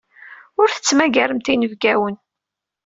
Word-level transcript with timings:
Ur 0.61 0.67
tettmagaremt 0.69 1.51
inebgawen. 1.53 2.15